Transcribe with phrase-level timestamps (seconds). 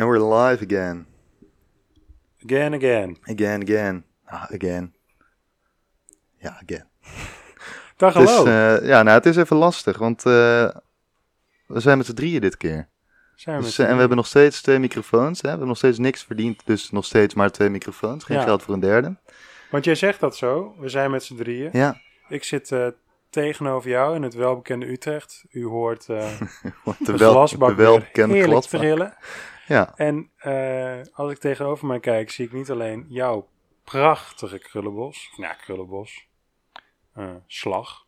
[0.00, 1.06] And we're live again.
[2.44, 3.16] Again, again.
[3.28, 4.04] Again, again.
[4.24, 4.94] Ah, again.
[6.38, 6.88] Ja, again.
[7.96, 8.44] Dag, hallo.
[8.46, 10.68] eh, ja, nou, het is even lastig, want eh,
[11.66, 12.88] we zijn met z'n drieën dit keer.
[13.34, 15.36] Zijn we Dus, eh, en we hebben nog steeds twee microfoons.
[15.36, 15.42] Hè?
[15.42, 18.24] We hebben nog steeds niks verdiend, dus nog steeds maar twee microfoons.
[18.24, 18.42] Geen Ja.
[18.42, 19.16] geld voor een derde.
[19.70, 20.74] Want jij zegt dat zo.
[20.78, 21.70] We zijn met z'n drieën.
[21.72, 22.74] Ja, Ik zit
[23.30, 25.44] tegenover jou in het welbekende Utrecht.
[25.50, 26.36] U hoort de,
[26.98, 28.80] de wel, de welbekende glasbak.
[28.80, 29.14] trillen.
[29.70, 33.48] Ja, En eh, als ik tegenover mij kijk, zie ik niet alleen jouw
[33.84, 35.32] prachtige krullenbos.
[35.36, 36.28] Ja, krullenbos.
[37.14, 38.06] Eh, slag,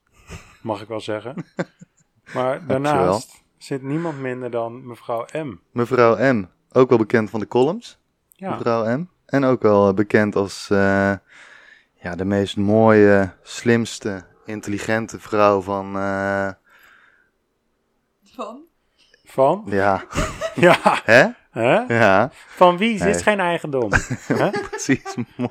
[0.62, 1.44] mag ik wel zeggen.
[2.34, 5.58] Maar daarnaast zit niemand minder dan mevrouw M.
[5.70, 6.44] mevrouw M.
[6.72, 7.98] Ook wel bekend van de columns.
[8.30, 9.08] Ja, mevrouw M.
[9.26, 11.14] En ook wel eh, bekend als eh,
[11.94, 15.96] ja, de meest mooie, slimste, intelligente vrouw van...
[15.96, 16.50] eh,
[18.24, 18.62] Van?
[19.24, 19.62] van?
[19.66, 20.04] ja,
[20.54, 21.28] Ja, hè?
[21.52, 21.80] Hè?
[21.98, 22.98] Ja, Van wie?
[22.98, 23.10] Nee.
[23.10, 23.90] is geen eigendom.
[24.42, 24.50] Hè?
[24.50, 25.14] precies.
[25.36, 25.50] Mooi.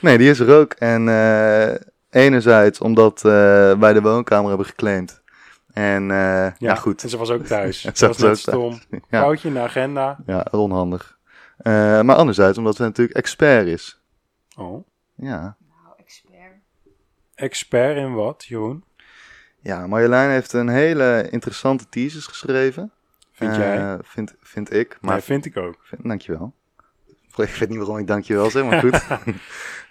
[0.00, 0.72] Nee, die is er ook.
[0.72, 1.74] En eh,
[2.10, 3.32] enerzijds omdat eh,
[3.78, 5.22] wij de woonkamer hebben geclaimd.
[5.72, 7.02] En eh, ja, goed.
[7.02, 7.80] En ze was ook thuis.
[7.82, 8.80] Ze Ze was was net ook stom.
[9.10, 9.20] Ja.
[9.20, 10.18] Foutje in de agenda.
[10.26, 11.18] Ja, onhandig.
[11.58, 14.00] Eh, maar anderzijds omdat ze natuurlijk expert is.
[14.56, 14.86] Oh.
[15.14, 15.40] Ja.
[15.68, 16.52] Nou, expert.
[17.34, 18.84] Expert in wat, Jeroen?
[19.60, 22.92] Ja, Marjolein heeft een hele interessante thesis geschreven.
[23.38, 23.98] Vind Eh, jij?
[24.02, 24.88] Vind, vind ik.
[25.00, 25.76] Maar Maar vind ik ook.
[25.82, 26.52] Vind- Dankjewel.
[27.36, 29.06] Ik weet niet waarom ik dankjewel zeg, maar goed.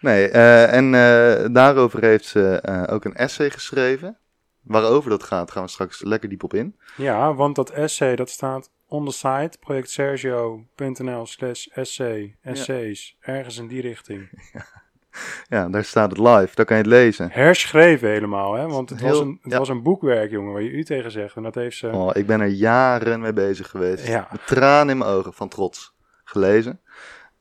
[0.02, 4.18] nee, eh, en eh, daarover heeft ze eh, ook een essay geschreven.
[4.62, 6.76] Waarover dat gaat, gaan we straks lekker diep op in.
[6.98, 13.68] Ja, want dat essay dat staat on the site projectsergio.nl slash essay, essays, ergens in
[13.68, 14.30] die richting.
[14.54, 14.66] Ja,
[15.72, 17.30] daar staat het live, daar kan je het lezen.
[17.32, 18.68] Herschreven helemaal, hè?
[18.68, 19.58] Want het, Heel- was, een, het ja.
[19.58, 21.36] was een boekwerk, jongen, waar je u tegen zegt.
[21.36, 21.90] En dat heeft ze...
[21.90, 24.08] Oh, ik ben er jaren mee bezig geweest.
[24.08, 24.28] Ja.
[24.32, 26.80] Met tranen in mijn ogen van trots gelezen.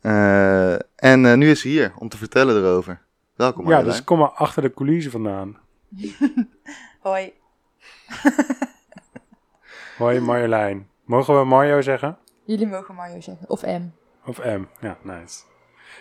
[0.00, 3.00] Eh, en eh, nu is ze hier om te vertellen erover.
[3.34, 3.96] Welkom ja, Marjolein.
[3.96, 5.56] dus kom maar achter de coulissen vandaan.
[7.00, 7.32] Hoi.
[9.98, 10.88] Hoi Marjolein.
[11.04, 12.18] Mogen we Mario zeggen?
[12.44, 13.48] Jullie mogen Mario zeggen.
[13.48, 13.82] Of M.
[14.24, 14.62] Of M?
[14.80, 15.42] Ja, nice.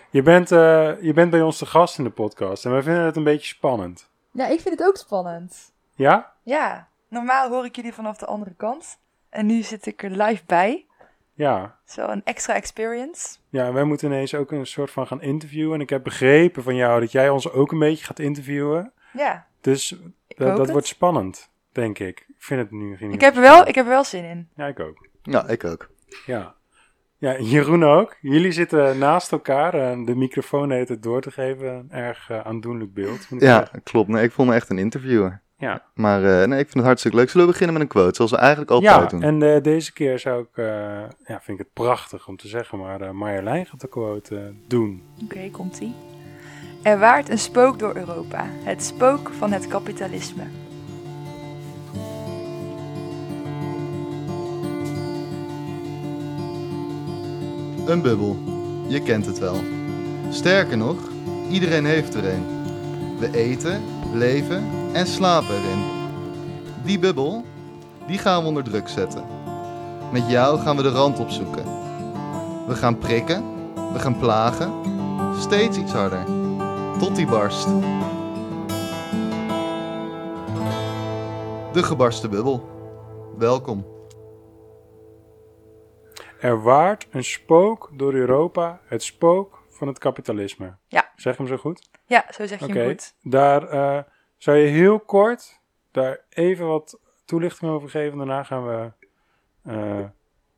[0.10, 3.04] Je bent, eh, je bent bij ons te gast in de podcast en wij vinden
[3.04, 4.10] het een beetje spannend.
[4.32, 5.74] Ja, ik vind het ook spannend.
[5.96, 6.34] Ja?
[6.44, 8.98] Ja, normaal hoor ik jullie vanaf de andere kant.
[9.30, 10.86] En nu zit ik er live bij.
[11.34, 11.76] Ja.
[11.86, 13.38] Zo een extra experience.
[13.50, 15.74] Ja, wij moeten ineens ook een soort van gaan interviewen.
[15.76, 18.92] En ik heb begrepen van jou dat jij ons ook een beetje gaat interviewen.
[19.14, 19.92] Ja, Dus
[20.28, 20.70] ik dat, hoop dat het.
[20.72, 22.20] wordt spannend, denk ik.
[22.28, 24.50] Ik vind het nu geen Ik heb, er wel, ik heb er wel zin in.
[24.56, 25.08] Ja, ik ook.
[25.22, 25.90] Ja, ik ook.
[26.26, 26.56] Ja.
[27.18, 28.16] Ja, Jeroen ook.
[28.22, 29.74] Jullie zitten naast elkaar.
[29.74, 31.68] en de microfoon heet het door te geven.
[31.68, 33.28] Een erg eh, aandoenlijk beeld.
[33.30, 33.84] ik Ja, zeggen.
[33.84, 34.08] klopt.
[34.10, 35.42] Nee, ik voel me echt een interviewer.
[35.58, 35.84] Ja.
[35.94, 37.30] Maar eh, nee, ik vind het hartstikke leuk.
[37.30, 39.22] Zullen we beginnen met een quote, zoals we eigenlijk altijd Ja, doen?
[39.22, 40.66] en eh, deze keer zou ik, eh,
[41.26, 45.04] ja, vind ik het prachtig om te zeggen, maar eh Marjolein gaat de quote doen.
[45.24, 45.94] Oké, komt-ie.
[46.84, 48.46] Er waart een spook door Europa.
[48.64, 50.44] Het spook van het kapitalisme.
[57.86, 58.38] Een bubbel.
[58.88, 59.56] Je kent het wel.
[60.30, 60.96] Sterker nog,
[61.50, 62.44] iedereen heeft er een.
[63.20, 63.82] We eten,
[64.14, 64.64] leven
[64.94, 65.84] en slapen erin.
[66.84, 67.46] Die bubbel,
[68.08, 69.24] die gaan we onder druk zetten.
[70.12, 71.64] Met jou gaan we de rand opzoeken.
[72.68, 73.44] We gaan prikken,
[73.94, 74.72] we gaan plagen,
[75.40, 76.26] steeds iets harder.
[77.00, 77.68] Tot die barst.
[81.74, 82.70] De gebarsten bubbel.
[83.38, 83.95] Welkom.
[86.46, 90.76] Er waart een spook door Europa, het spook van het kapitalisme.
[90.88, 91.12] Ja.
[91.16, 91.90] Zeg hem zo goed?
[92.06, 93.14] Ja, zo zeg je hem goed.
[93.22, 94.04] Daar eh,
[94.38, 95.60] zou je heel kort
[95.92, 98.18] daar even wat toelichting over geven.
[98.18, 98.92] Daarna gaan we
[99.64, 100.06] eh,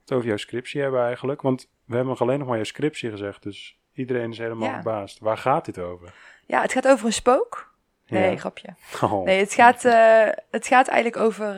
[0.02, 1.42] het over jouw scriptie hebben eigenlijk.
[1.42, 4.74] Want we hebben nog alleen nog maar jouw scriptie gezegd, dus iedereen is helemaal Ja.
[4.74, 5.20] verbaasd.
[5.20, 6.14] Waar gaat dit over?
[6.46, 7.76] Ja, het gaat over een spook.
[8.08, 8.38] Nee, Ja.
[8.38, 8.76] grapje.
[9.02, 9.26] Oh.
[9.26, 11.56] Nee, het gaat, eh, het gaat eigenlijk over.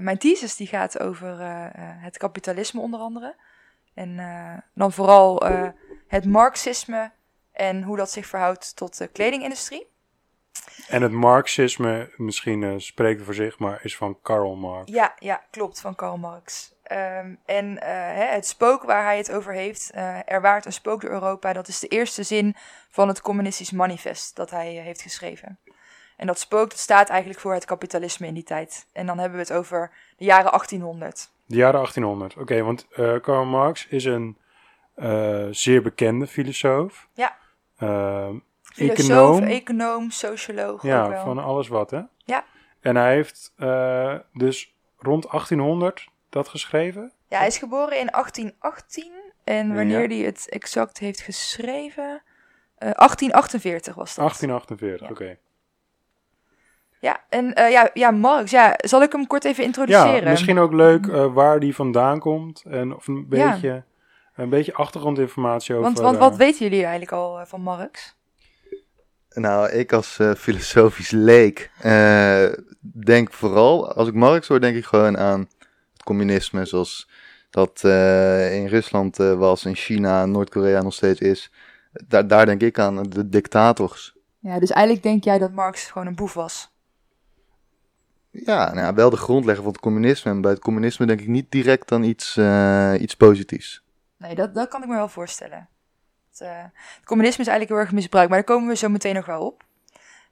[0.00, 1.36] mijn thesis die gaat over
[2.00, 3.34] het kapitalisme onder andere.
[3.98, 5.68] En eh, dan vooral eh,
[6.06, 7.10] het marxisme
[7.52, 9.86] en hoe dat zich verhoudt tot de kledingindustrie.
[10.88, 14.90] En het marxisme, misschien eh, spreekt voor zich, maar is van Karl Marx.
[14.90, 16.74] Ja, ja, klopt, van Karl Marx.
[16.82, 19.90] Ehm, en hè, het spook waar hij het over heeft,
[20.24, 22.56] er waart een spook door Europa, dat is de eerste zin
[22.88, 25.58] van het communistisch manifest dat hij heeft geschreven.
[26.18, 28.86] En dat spook dat staat eigenlijk voor het kapitalisme in die tijd.
[28.92, 31.30] En dan hebben we het over de jaren 1800.
[31.46, 32.36] De jaren 1800.
[32.36, 34.38] Oké, want eh, Karl Marx is een
[34.94, 37.08] eh, zeer bekende filosoof.
[37.12, 37.36] Ja.
[37.76, 38.28] Eh,
[38.62, 39.42] Filosoof, econoom.
[39.42, 42.00] econoom, socioloog ook ja, van alles wat, hè?
[42.24, 42.44] Ja.
[42.80, 47.12] En hij heeft eh, dus rond 1800 dat geschreven?
[47.28, 49.12] Ja, hij is geboren in 1818.
[49.44, 50.16] En wanneer Ja.
[50.16, 52.22] hij het exact heeft geschreven...
[52.78, 54.24] eh, 1848 was dat.
[54.24, 55.12] 1848, Ja.
[55.12, 55.38] oké.
[57.00, 60.22] Ja, en eh, ja, ja, Marx, ja, zal ik hem kort even introduceren?
[60.22, 62.62] Ja, misschien ook leuk eh, waar die vandaan komt.
[62.70, 63.50] En of een Ja.
[63.50, 63.82] beetje,
[64.34, 65.84] een beetje achtergrondinformatie over...
[65.86, 68.16] Want, want eh, wat weten jullie eigenlijk al eh, van Marx?
[69.30, 72.44] Nou, ik als eh, filosofisch leek eh,
[72.80, 75.40] denk vooral, als ik Marx hoor, denk ik gewoon aan
[75.92, 77.08] het communisme zoals
[77.50, 81.52] dat eh, in Rusland eh, was, in China, Noord-Korea nog steeds is.
[82.06, 84.16] Daar, daar denk ik aan, de dictators.
[84.38, 86.70] Ja, dus eigenlijk denk jij dat Marx gewoon een boef was.
[88.44, 90.30] Ja, nou wel de grondlegger van het communisme.
[90.30, 93.82] En bij het communisme denk ik niet direct aan iets, eh, iets positiefs.
[94.16, 95.68] Nee, dat, dat kan ik me wel voorstellen.
[96.30, 99.14] Het, eh, het communisme is eigenlijk heel erg misbruikt, maar daar komen we zo meteen
[99.14, 99.64] nog wel op.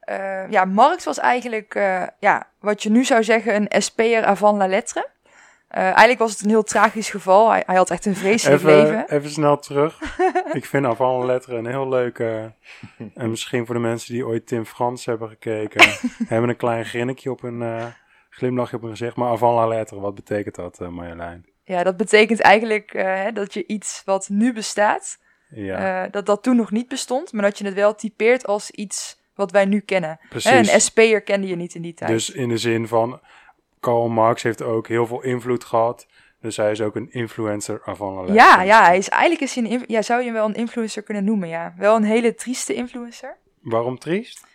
[0.00, 1.74] Eh, ja, Marx was eigenlijk,
[2.20, 5.08] ja, wat je nu zou zeggen, een SP'er avant la lettre.
[5.76, 7.50] Eh, eigenlijk was het een heel tragisch geval.
[7.50, 9.10] Hij, hij had echt een vreselijk Even, leven.
[9.10, 10.00] even snel terug.
[10.52, 12.52] ik vind Avant la Lettre een heel leuke...
[13.14, 15.88] en misschien voor de mensen die ooit Tim Frans hebben gekeken...
[16.28, 17.62] hebben een klein grinnikje op hun...
[17.62, 17.86] eh,
[18.36, 19.16] glimlachje op hun gezicht.
[19.16, 21.46] Maar Avant la Lettre, wat betekent dat, eh, Marjolein?
[21.64, 25.18] Ja, dat betekent eigenlijk eh, dat je iets wat nu bestaat,
[25.48, 28.70] Ja, eh, dat dat toen nog niet bestond, maar dat je het wel typeert als
[28.70, 30.20] iets wat wij nu kennen.
[30.28, 30.50] precies.
[30.50, 32.10] Hè, een SP'er kende je niet in die tijd.
[32.10, 33.20] Dus in de zin van...
[33.80, 36.06] Karl Marx heeft ook heel veel invloed gehad.
[36.40, 38.32] Dus hij is ook een influencer lettre.
[38.32, 41.02] Ja, ja, hij is, eigenlijk is hij een, ja, zou je hem wel een influencer
[41.02, 41.74] kunnen noemen, ja.
[41.76, 43.36] Wel een hele trieste influencer.
[43.60, 44.46] Waarom triest?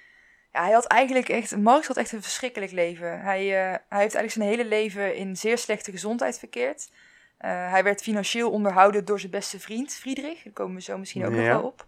[0.54, 3.22] Ja, hij had eigenlijk echt, Marx had echt een verschrikkelijk leven.
[3.22, 6.90] Hij, eh, hij heeft eigenlijk zijn hele leven in zeer slechte gezondheid verkeerd.
[7.38, 10.44] Eh, hij werd financieel onderhouden door zijn beste vriend, Friedrich.
[10.44, 11.86] Daar komen we zo misschien ook nog wel op.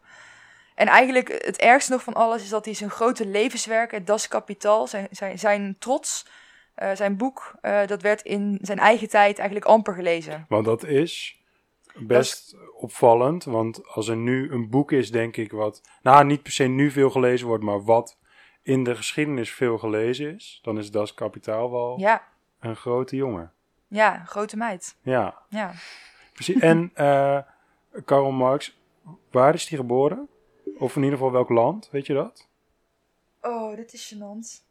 [0.76, 4.28] En eigenlijk het ergste nog van alles is dat hij zijn grote levenswerk, het Das
[4.28, 6.26] Kapital, zijn, zijn, zijn trots,
[6.76, 10.46] eh, zijn boek, eh, dat werd in zijn eigen tijd eigenlijk amper gelezen.
[10.50, 11.42] Want dat is
[11.96, 13.44] best opvallend.
[13.44, 15.82] Want als er nu een boek is, denk ik, wat...
[16.02, 18.18] Nou, niet per se nu veel gelezen wordt, maar wat
[18.62, 20.60] in de geschiedenis veel gelezen is...
[20.64, 22.24] dan is Das Kapitaal wel Ja,
[22.60, 23.52] een grote jongen.
[23.88, 24.96] ja, grote meid.
[25.02, 25.72] Ja, Ja.
[26.34, 26.60] precies.
[26.62, 27.38] En eh
[28.06, 28.78] Karl Marx,
[29.32, 30.28] waar is hij geboren?
[30.78, 32.48] Of in ieder geval welk land, weet je dat?
[33.42, 34.64] Oh, dit is gênant.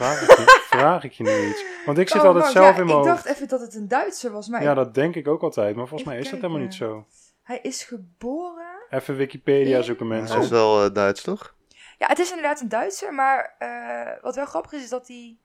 [0.00, 1.64] Vraag ik je, vraag ik je nu iets.
[1.86, 3.06] Want ik zit Oh, altijd zelf ja, in mijn Ik hoofd.
[3.24, 5.76] dacht even dat het een Duitser was, maar Ja, dat denk ik ook altijd.
[5.76, 7.06] Maar volgens mij is dat helemaal niet zo.
[7.42, 8.68] hij is geboren...
[8.90, 10.34] Even Wikipedia zoeken mensen.
[10.36, 11.54] Hij is wel eh, Duits, toch?
[11.98, 15.36] Ja, het is inderdaad een Duitser, maar eh, wat wel grappig is, is dat hij...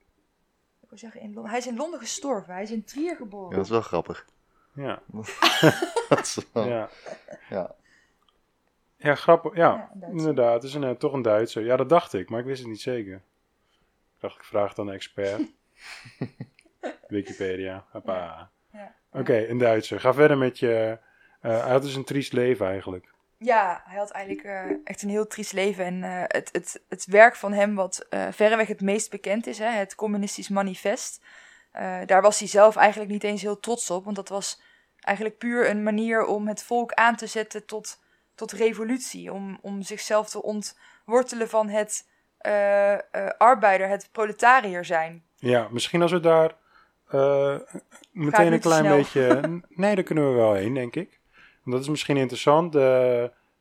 [0.81, 2.53] Ik wil zeggen, in Londen, hij is in Londen gestorven.
[2.53, 3.55] Hij is in Trier Ja, geboren.
[3.55, 4.25] dat is wel grappig.
[4.73, 4.99] Ja,
[6.09, 6.89] Dat is wel- ja.
[7.49, 7.75] ja.
[8.97, 9.55] Ja, grappig.
[9.55, 10.53] Ja, inderdaad.
[10.53, 11.63] Het is een, eh, toch een Duitser.
[11.65, 13.21] Ja, dat dacht ik, maar ik wist het niet zeker.
[14.25, 15.41] Ik dacht, ik vraag aan een expert.
[17.07, 17.85] Wikipedia.
[18.71, 18.95] Ja.
[19.11, 19.99] Oké, een Duitser.
[19.99, 20.99] Ga verder met je...
[21.41, 23.13] eh, hij had dus een triest leven eigenlijk.
[23.37, 25.85] Ja, hij had eigenlijk eh, echt een heel triest leven.
[25.85, 29.69] En eh, het, het, het werk van hem, wat verreweg het meest bekend is, hè,
[29.69, 31.23] het Communistisch Manifest,
[32.05, 34.03] daar was hij zelf eigenlijk niet eens heel trots op.
[34.03, 34.61] Want dat was
[34.99, 38.01] eigenlijk puur een manier om het volk aan te zetten tot,
[38.35, 39.33] tot revolutie.
[39.33, 42.13] Om, om zichzelf te ontwortelen van het
[43.37, 45.23] arbeider, het proletariër zijn.
[45.35, 46.55] Ja, misschien als we daar
[47.07, 47.57] eh,
[48.11, 48.97] meteen een klein snel.
[48.97, 49.41] beetje...
[49.81, 51.19] Nee, daar kunnen we wel heen, denk ik.
[51.33, 52.75] Want dat is misschien interessant.
[52.75, 52.81] Eh,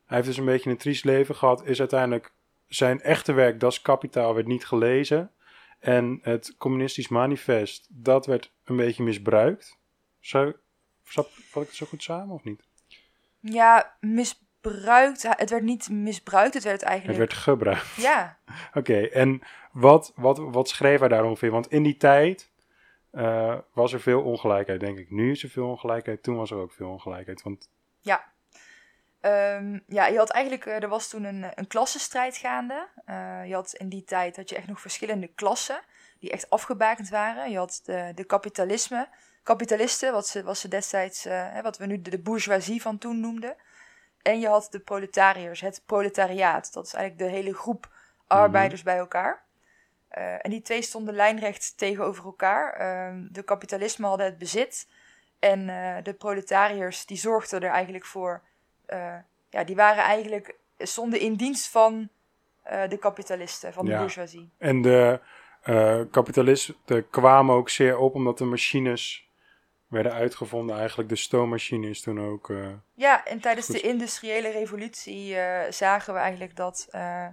[0.05, 1.65] hij heeft dus een beetje een triest leven gehad.
[1.65, 2.33] Is uiteindelijk
[2.67, 5.31] zijn echte werk, Das Kapitaal, werd niet gelezen.
[5.79, 9.77] En het communistisch manifest, dat werd een beetje misbruikt.
[10.19, 10.55] Zou,
[11.03, 12.63] snap, vat ik het zo goed samen of niet?
[13.39, 13.97] Ja,
[14.65, 15.23] misbruikt.
[15.37, 17.17] Het werd niet misbruikt, het werd Het eigenlijk...
[17.17, 17.95] werd gebruikt.
[17.95, 18.37] Ja,
[18.73, 19.41] Oké, en
[19.71, 21.51] wat, wat, wat schreef hij daar ongeveer?
[21.51, 22.51] Want in die tijd
[23.11, 25.11] eh, was er veel ongelijkheid, denk ik.
[25.11, 27.41] Nu is er veel ongelijkheid, toen was er ook veel ongelijkheid.
[27.41, 27.69] Want
[29.25, 32.87] Ehm, ja, je had eigenlijk, eh, er was toen een, een klassenstrijd gaande.
[33.05, 35.79] Eh, je had in die tijd had je echt nog verschillende klassen
[36.19, 37.51] die echt afgebakend waren.
[37.51, 39.07] Je had de, de kapitalisme,
[39.43, 43.19] kapitalisten, wat ze, wat ze destijds, hè, wat we nu de, de bourgeoisie van toen
[43.19, 43.55] noemden.
[44.25, 46.73] En je had de proletariërs, het proletariaat.
[46.73, 47.89] Dat is eigenlijk de hele groep
[48.27, 49.43] arbeiders bij elkaar.
[50.07, 52.73] Eh, en die twee stonden lijnrecht tegenover elkaar.
[52.73, 54.87] Ehm, de kapitalisme hadden het bezit.
[55.39, 58.41] En eh, de proletariërs die zorgden er eigenlijk voor
[58.85, 59.15] eh,
[59.49, 62.09] ja, die waren eigenlijk, stonden in dienst van
[62.89, 63.97] de kapitalisten, van de Ja.
[63.97, 64.49] bourgeoisie.
[64.57, 65.19] En de
[66.11, 69.24] kapitalisten kwamen ook zeer op omdat de machines
[69.87, 70.77] werden uitgevonden.
[70.77, 72.49] Eigenlijk de stoommachine is toen ook...
[72.49, 73.75] eh, Ja, en tijdens Goed.
[73.75, 77.27] de industriële revolutie eh, zagen we eigenlijk dat eh,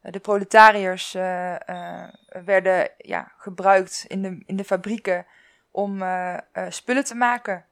[0.00, 2.08] de proletariërs eh, eh,
[2.44, 5.26] werden ja, gebruikt in de, in de fabrieken
[5.70, 7.64] om eh, eh, spullen te maken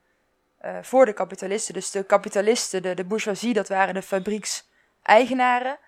[0.58, 1.74] eh, voor de kapitalisten.
[1.74, 5.78] Dus de kapitalisten, de, de bourgeoisie, dat waren de fabriekseigenaren.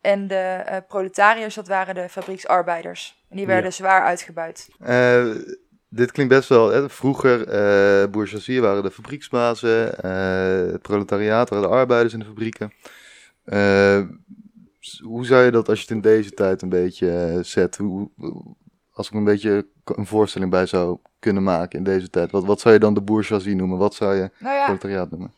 [0.00, 3.24] En de eh, proletariërs, dat waren de fabrieksarbeiders.
[3.30, 3.70] En die werden Ja.
[3.70, 4.68] zwaar uitgebuit.
[5.88, 6.70] Dit klinkt best wel.
[6.70, 6.88] Hè?
[6.88, 12.72] Vroeger, eh bourgeoisie waren de fabrieksbazen, eh, het proletariaat waren de arbeiders in de fabrieken.
[13.44, 14.02] Eh,
[15.02, 17.76] hoe zou je dat als je het in deze tijd een beetje zet?
[17.76, 18.10] Hoe,
[18.92, 22.30] als ik een beetje een voorstelling bij zou kunnen maken in deze tijd.
[22.30, 23.78] Wat, wat zou je dan de bourgeoisie noemen?
[23.78, 25.32] Wat zou je Nou ja, proletariaat noemen?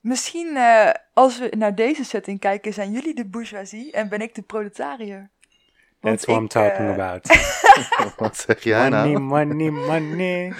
[0.00, 0.58] misschien
[1.14, 5.30] als we naar deze setting kijken, zijn jullie de bourgeoisie en ben ik de proletariër.
[6.00, 7.26] That's what I'm ik, talking about.
[8.16, 9.20] Wat zeg jij money, nou?
[9.20, 10.54] money, money.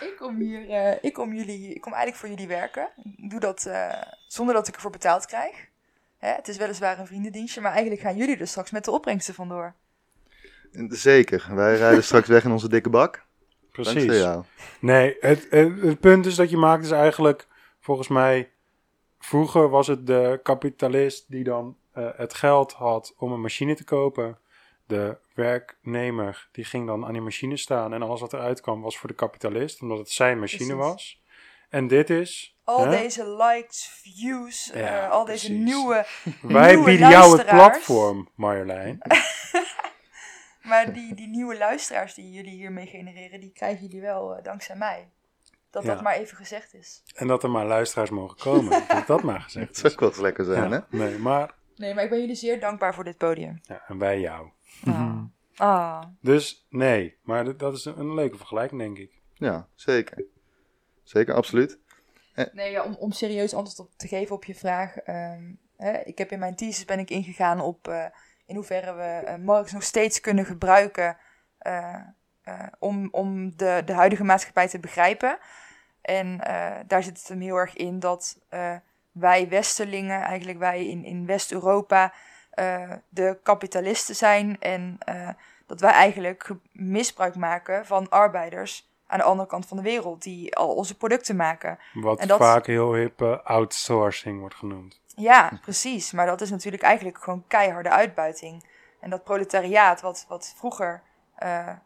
[0.00, 2.88] Ik kom hier, eh, ik kom jullie, ik kom eigenlijk voor jullie werken.
[3.16, 5.68] Ik doe dat eh, zonder dat ik ervoor betaald krijg.
[6.18, 9.34] Hè, het is weliswaar een vriendendienstje, maar eigenlijk gaan jullie er straks met de opbrengsten
[9.34, 9.74] vandoor.
[10.88, 11.46] Zeker.
[11.54, 13.24] Wij rijden straks weg in onze dikke bak.
[13.72, 14.22] Dankzij Precies.
[14.22, 14.44] jou.
[14.80, 17.46] Nee, het, het, het punt is dat je maakt is eigenlijk,
[17.80, 18.50] volgens mij,
[19.18, 23.84] vroeger was het de kapitalist die dan eh, het geld had om een machine te
[23.84, 24.38] kopen.
[24.86, 28.98] De werknemer die ging dan aan die machine staan en alles wat eruit kwam was
[28.98, 30.84] voor de kapitalist, omdat het zijn machine Precies.
[30.92, 31.22] was.
[31.68, 32.90] En dit is, Al hè?
[32.90, 36.06] deze likes, views, Ja, eh, al deze nieuwe...
[36.42, 38.98] wij nieuwe bieden jou het platform, Marjolein.
[40.62, 44.76] Maar die, die nieuwe luisteraars die jullie hiermee genereren, die krijgen jullie wel eh, dankzij
[44.76, 45.08] mij.
[45.70, 45.94] Dat Ja.
[45.94, 47.02] dat maar even gezegd is.
[47.14, 48.82] En dat er maar luisteraars mogen komen.
[48.88, 49.80] dat dat maar gezegd Dat is.
[49.92, 50.78] zou ook wel lekker zijn, hè?
[50.90, 53.60] Nee, maar Nee, maar ik ben jullie zeer dankbaar voor dit podium.
[53.62, 54.48] ja, en wij jou.
[54.86, 55.22] Ah.
[55.56, 56.02] Ah.
[56.20, 59.20] Dus nee, maar dat- dat is een, een leuke vergelijking, denk ik.
[59.34, 60.24] Ja, zeker.
[61.02, 61.78] Zeker, absoluut.
[62.52, 64.96] Nee, ja, om, om serieus antwoord op te geven op je vraag.
[64.96, 65.42] ehm,
[65.76, 68.04] hè, ik heb in mijn thesis ben ik ingegaan op eh,
[68.46, 71.16] in hoeverre we eh, Marx nog steeds kunnen gebruiken
[71.58, 71.94] eh,
[72.42, 75.38] eh, om, om de, de huidige maatschappij te begrijpen.
[76.00, 78.76] En eh, daar zit het hem heel erg in dat eh,
[79.12, 82.12] wij Westerlingen, eigenlijk wij in, in West-Europa,
[82.54, 84.56] eh, de kapitalisten zijn.
[84.60, 85.28] En eh,
[85.66, 90.22] dat wij eigenlijk ge- misbruik maken van arbeiders aan de andere kant van de wereld,
[90.22, 91.78] die al onze producten maken.
[91.92, 95.00] Wat En dat- vaak heel hip eh, outsourcing wordt genoemd.
[95.16, 96.12] Ja, precies.
[96.12, 98.64] Maar dat is natuurlijk eigenlijk gewoon keiharde uitbuiting.
[99.00, 101.02] En dat proletariaat, wat, wat vroeger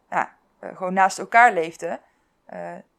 [0.09, 1.99] ja, eh, gewoon naast elkaar leefde,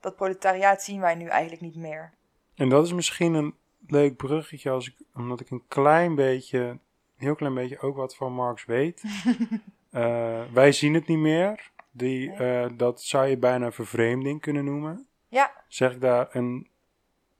[0.00, 2.12] dat proletariaat zien wij nu eigenlijk niet meer.
[2.54, 3.54] En dat is misschien een
[3.86, 6.78] leuk bruggetje, als ik, omdat ik een klein beetje,
[7.20, 9.02] heel klein beetje ook wat van Marx weet.
[9.90, 11.70] Eh, wij zien het niet meer.
[11.90, 15.06] Die, eh, dat zou je bijna vervreemding kunnen noemen.
[15.28, 16.68] Ja, Zeg ik daar een.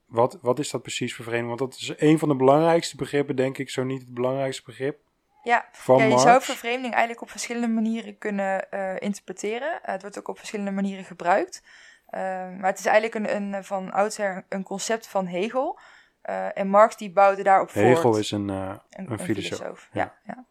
[0.07, 1.59] Wat, wat is dat precies vervreemding?
[1.59, 4.99] Want dat is een van de belangrijkste begrippen, denk ik, zo niet het belangrijkste begrip
[5.43, 5.69] ja.
[5.73, 6.23] van ja je Marx.
[6.23, 9.79] zou vervreemding eigenlijk op verschillende manieren kunnen eh, interpreteren.
[9.83, 11.63] Het wordt ook op verschillende manieren gebruikt.
[12.11, 15.79] Maar het is eigenlijk een, een, van oudsher een concept van Hegel.
[16.23, 17.85] Eh, en Marx die bouwde daarop voort.
[17.85, 19.89] Hegel is een, eh, Een, een filosoof.
[19.93, 20.45] Ja, ja.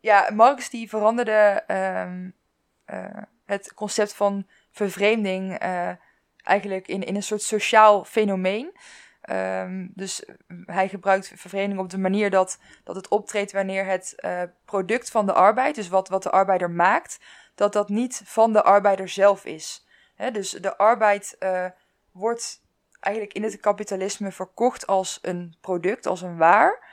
[0.00, 0.30] ja.
[0.34, 2.30] Marx die veranderde ehm,
[2.84, 5.58] eh, het concept van vervreemding
[6.36, 8.76] eigenlijk in, in een soort sociaal fenomeen.
[9.20, 10.24] Ehm, dus
[10.66, 14.14] hij gebruikt vervreemding op de manier dat, dat het optreedt wanneer het
[14.64, 17.20] product van de arbeid, dus wat, wat de arbeider maakt,
[17.54, 19.86] dat dat niet van de arbeider zelf is.
[20.32, 21.38] Dus de arbeid
[22.12, 22.61] wordt
[23.02, 26.90] eigenlijk in het kapitalisme verkocht als een product, als een waar.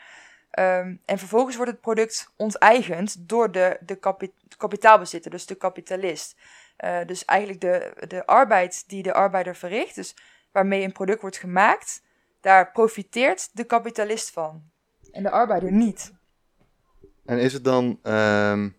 [0.49, 6.35] Ehm, en vervolgens wordt het product onteigend door de, de kapi- kapitaalbezitter, dus de kapitalist.
[6.75, 10.15] Eh, dus eigenlijk de, de arbeid die de arbeider verricht, dus
[10.51, 12.03] waarmee een product wordt gemaakt,
[12.41, 14.63] daar profiteert de kapitalist van.
[15.11, 16.13] En de arbeider niet.
[17.25, 18.69] En is het dan ehm,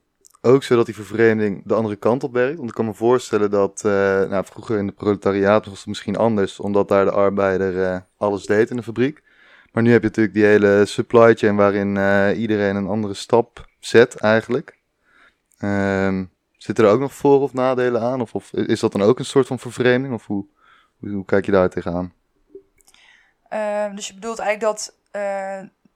[0.42, 2.56] ook zo dat die vervreemding de andere kant op werkt?
[2.56, 3.92] Want ik kan me voorstellen dat eh,
[4.28, 8.47] nou, vroeger in de proletariaat was het misschien anders, omdat daar de arbeider eh, alles
[8.47, 9.23] deed in de fabriek.
[9.73, 13.68] Maar nu heb je natuurlijk die hele supply chain waarin eh, iedereen een andere stap
[13.78, 14.78] zet eigenlijk.
[15.59, 16.25] Ehm,
[16.56, 18.20] zitten er ook nog voor- of nadelen aan?
[18.20, 20.14] Of, of is dat dan ook een soort van vervreemding?
[20.14, 20.47] Of hoe,
[20.99, 22.12] hoe, hoe kijk je daar tegenaan?
[23.49, 24.94] Ehm, dus je bedoelt eigenlijk dat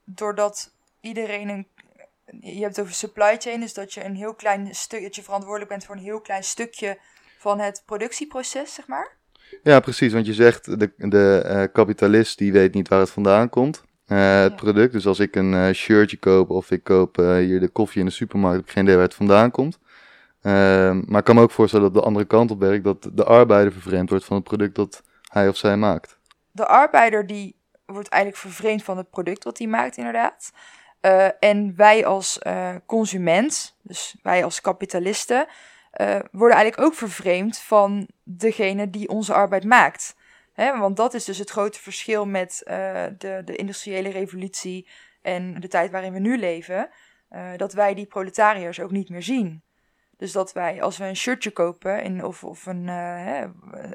[0.05, 0.71] doordat
[1.01, 1.67] iedereen een.
[2.39, 5.23] Je hebt het over supply chain, dus dat je een heel klein stuk, dat je
[5.23, 6.97] verantwoordelijk bent voor een heel klein stukje
[7.39, 9.11] van het productieproces, zeg maar.
[9.63, 10.13] Ja, precies.
[10.13, 13.83] Want je zegt, de, de eh, kapitalist die weet niet waar het vandaan komt.
[14.05, 14.57] eh, het Ja.
[14.57, 14.91] product.
[14.93, 18.11] Dus als ik een eh, shirtje koop of ik koop hier de koffie in de
[18.11, 19.79] supermarkt, heb ik geen idee waar het vandaan komt.
[20.41, 23.23] Ehm, maar ik kan me ook voorstellen dat de andere kant op werkt, dat de
[23.23, 26.17] arbeider vervreemd wordt van het product dat hij of zij maakt.
[26.51, 27.55] De arbeider die
[27.85, 30.51] wordt eigenlijk vervreemd van het product wat hij maakt, inderdaad.
[31.05, 35.47] Eh, en wij als eh, consument, dus wij als kapitalisten,
[35.91, 40.15] eh, worden eigenlijk ook vervreemd van degene die onze arbeid maakt.
[40.53, 42.61] Hè, want dat is dus het grote verschil met
[43.17, 44.87] de, de industriële revolutie
[45.21, 46.89] en de tijd waarin we nu leven.
[47.57, 49.63] dat wij die proletariërs ook niet meer zien.
[50.17, 53.45] Dus dat wij, als we een shirtje kopen of, of een, hè,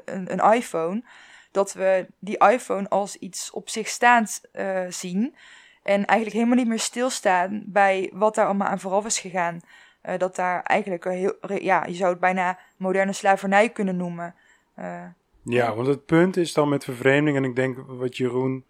[0.05, 1.03] een, een iPhone,
[1.51, 4.41] dat we die iPhone als iets op zich staand
[4.89, 5.35] zien.
[5.83, 9.61] En eigenlijk helemaal niet meer stilstaan bij wat daar allemaal aan vooraf is gegaan.
[10.01, 14.35] Eh, dat daar eigenlijk een heel, ja, je zou het bijna moderne slavernij kunnen noemen.
[14.75, 15.03] Eh,
[15.43, 18.65] Ja, want het punt is dan met vervreemding, en ik denk wat Jeroen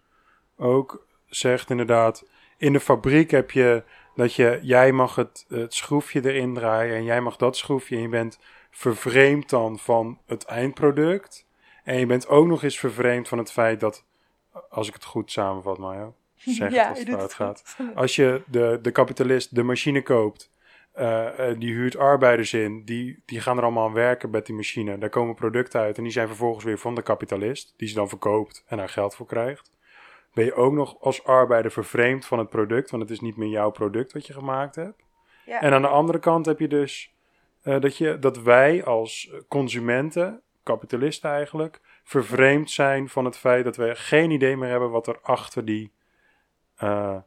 [0.57, 2.25] ook zegt inderdaad.
[2.57, 3.83] In de fabriek heb je
[4.15, 7.95] dat je, jij mag het, het schroefje erin draaien en jij mag dat schroefje.
[7.95, 8.39] En je bent
[8.69, 11.45] vervreemd dan van het eindproduct.
[11.83, 14.05] En je bent ook nog eens vervreemd van het feit dat,
[14.69, 17.75] als ik het goed samenvat, Mario, zeg Ja, als het fout gaat.
[17.95, 20.51] Als je de, de kapitalist de machine koopt,
[20.91, 24.97] eh, die huurt arbeiders in, die, die gaan er allemaal aan werken met die machine.
[24.97, 28.09] Daar komen producten uit en die zijn vervolgens weer van de kapitalist, die ze dan
[28.09, 29.71] verkoopt en daar geld voor krijgt.
[30.33, 33.49] Ben je ook nog als arbeider vervreemd van het product, want het is niet meer
[33.49, 35.03] jouw product wat je gemaakt hebt.
[35.45, 35.61] Ja.
[35.61, 37.13] En aan de andere kant heb je dus
[37.61, 43.75] eh, dat, je, dat wij als consumenten, kapitalisten eigenlijk, vervreemd zijn van het feit dat
[43.75, 45.91] we geen idee meer hebben wat er achter die,
[46.81, 47.17] eh,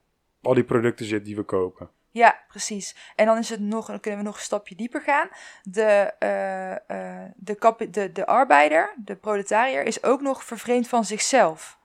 [0.42, 1.90] al die producten zit die we kopen.
[2.10, 2.96] Ja, precies.
[3.16, 5.28] En dan, is het nog, kunnen we nog een stapje dieper gaan.
[5.62, 11.78] De, eh, eh, de, de, de arbeider, de proletariër, is ook nog vervreemd van zichzelf.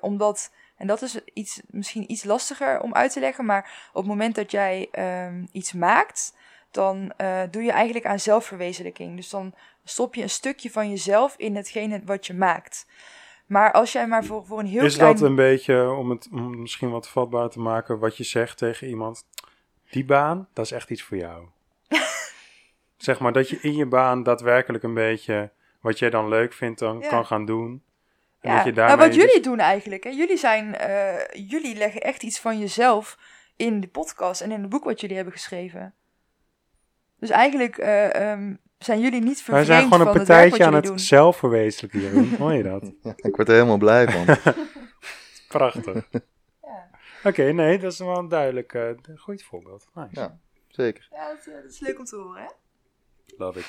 [0.00, 4.06] Omdat, en dat is iets, misschien iets lastiger om uit te leggen, maar op het
[4.06, 6.34] moment dat jij ehm, iets maakt,
[6.70, 7.12] dan
[7.50, 9.16] doe je eigenlijk aan zelfverwezenlijking.
[9.16, 9.54] Dus dan
[9.84, 12.86] stop je een stukje van jezelf in hetgene wat je maakt.
[13.46, 15.12] Maar als jij maar voor, voor een heel is klein...
[15.12, 18.88] dat een beetje, om het om misschien wat vatbaar te maken, wat je zegt tegen
[18.88, 19.24] iemand?
[19.90, 21.46] Die baan, dat is echt iets voor jou.
[22.96, 26.78] zeg maar dat je in je baan daadwerkelijk een beetje wat jij dan leuk vindt,
[26.78, 27.08] dan Ja.
[27.08, 27.82] kan gaan doen.
[28.40, 30.10] En Ja, dat je daarmee wat jullie dus- doen eigenlijk, hè?
[30.10, 33.18] Jullie, zijn, eh, jullie leggen echt iets van jezelf
[33.56, 35.94] in de podcast en in het boek wat jullie hebben geschreven.
[37.18, 40.38] Dus eigenlijk eh, ehm, zijn jullie niet Wij vervreemd zijn gewoon een van het werk
[40.40, 40.98] partijtje aan het doen.
[40.98, 42.34] zelfverwezenlijken, Jeroen.
[42.38, 42.82] Hoor je dat?
[43.02, 44.36] Ja, ik word er helemaal blij van.
[45.48, 46.04] Prachtig.
[46.62, 46.90] Ja.
[47.30, 49.86] Oké, nee, dat is wel een duidelijk, eh goed voorbeeld.
[49.94, 50.08] Nice.
[50.12, 50.38] Ja.
[50.68, 51.08] Zeker.
[51.10, 52.48] Ja, dat, eh, dat is leuk om te horen, hè?
[53.36, 53.66] Love it.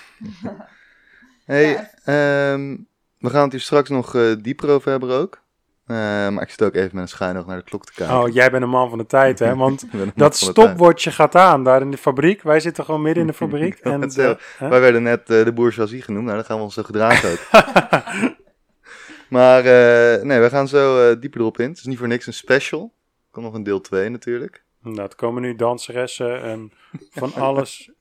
[1.46, 1.90] Hey, Ja.
[2.04, 2.78] ehm,
[3.18, 5.44] we gaan het hier straks nog eh, dieper over hebben ook.
[5.88, 5.96] Eh,
[6.30, 8.18] maar ik zit ook even met een schuin naar de klok te kijken.
[8.18, 9.56] Oh, jij bent een man van de tijd, hè?
[9.66, 12.42] Want dat stopwatchje gaat aan daar in de fabriek.
[12.42, 13.80] Wij zitten gewoon midden in de fabriek.
[13.80, 14.70] En de- hè?
[14.70, 16.24] Wij werden net eh, de bourgeoisie genoemd.
[16.26, 17.40] Nou, dan gaan we ons zo gedragen ook.
[19.30, 21.70] maar eh, nee, we gaan zo eh, dieper erop in.
[21.70, 22.82] Het is niet voor niks een special.
[23.26, 24.64] Er komt nog een deel 2 natuurlijk.
[24.82, 26.72] Nou, het komen nu danseressen en
[27.12, 27.92] van alles.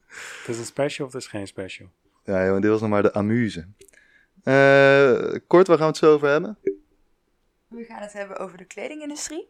[0.40, 1.88] Het is een special of het is geen special?
[2.24, 3.66] Ja, joh, dit was nog maar de amuse.
[4.42, 6.58] Eh, kort, waar gaan we het zo over hebben?
[7.68, 9.48] We gaan het hebben over de kledingindustrie.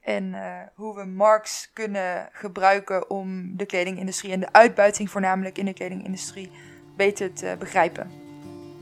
[0.00, 5.64] En eh, hoe we Marx kunnen gebruiken om de kledingindustrie en de uitbuiting voornamelijk in
[5.64, 6.50] de kledingindustrie
[6.96, 8.10] beter te begrijpen.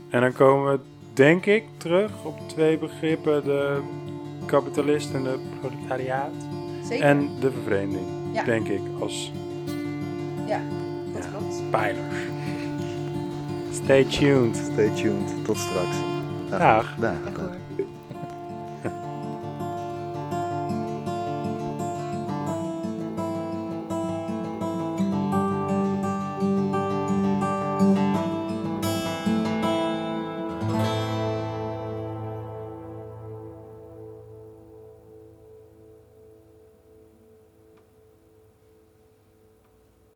[0.09, 0.79] En dan komen we,
[1.13, 3.81] denk ik, terug op twee begrippen: de
[4.45, 6.33] kapitalist en de proletariaat.
[6.83, 7.05] Zeker?
[7.05, 8.43] En de vervreemding, Ja.
[8.43, 9.31] denk ik, als
[10.45, 10.61] Ja,
[11.13, 11.69] dat klopt.
[11.71, 12.15] pijlers.
[13.71, 14.55] Stay tuned.
[14.55, 15.45] Stay tuned.
[15.45, 15.97] Tot straks.
[16.49, 16.95] Dag.
[16.95, 17.17] Dag.